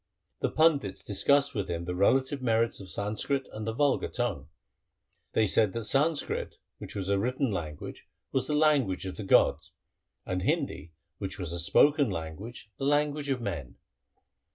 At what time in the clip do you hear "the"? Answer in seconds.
0.47-0.53, 1.85-1.93, 3.67-3.71, 8.47-8.55, 9.17-9.23, 12.79-12.85